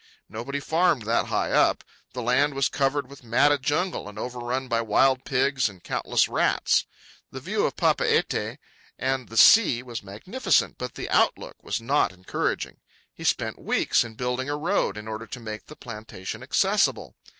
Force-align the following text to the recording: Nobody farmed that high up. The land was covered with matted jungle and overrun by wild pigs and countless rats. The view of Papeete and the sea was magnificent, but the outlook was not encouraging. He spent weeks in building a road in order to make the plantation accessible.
Nobody 0.27 0.59
farmed 0.59 1.03
that 1.03 1.27
high 1.27 1.51
up. 1.51 1.83
The 2.13 2.23
land 2.23 2.55
was 2.55 2.69
covered 2.69 3.07
with 3.07 3.23
matted 3.23 3.61
jungle 3.61 4.09
and 4.09 4.17
overrun 4.17 4.67
by 4.67 4.81
wild 4.81 5.25
pigs 5.25 5.69
and 5.69 5.83
countless 5.83 6.27
rats. 6.27 6.87
The 7.29 7.39
view 7.39 7.67
of 7.67 7.75
Papeete 7.75 8.57
and 8.97 9.29
the 9.29 9.37
sea 9.37 9.83
was 9.83 10.01
magnificent, 10.01 10.79
but 10.79 10.95
the 10.95 11.07
outlook 11.11 11.57
was 11.61 11.79
not 11.79 12.11
encouraging. 12.13 12.77
He 13.13 13.23
spent 13.23 13.59
weeks 13.59 14.03
in 14.03 14.15
building 14.15 14.49
a 14.49 14.57
road 14.57 14.97
in 14.97 15.07
order 15.07 15.27
to 15.27 15.39
make 15.39 15.67
the 15.67 15.75
plantation 15.75 16.41
accessible. 16.41 17.15